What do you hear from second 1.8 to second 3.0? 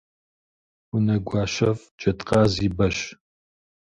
джэдкъаз и бэщ.